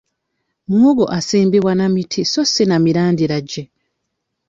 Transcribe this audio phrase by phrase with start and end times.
[0.69, 3.63] Muwogo asimbibwa na biti so si na mirandira gye.